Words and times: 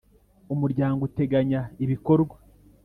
Umuryango 0.53 0.99
uteganya 1.09 1.61
ibikorwa 1.83 2.33